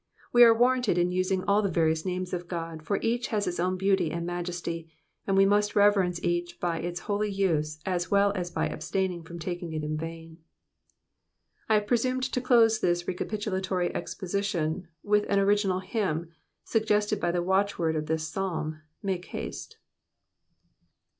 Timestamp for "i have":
11.69-11.85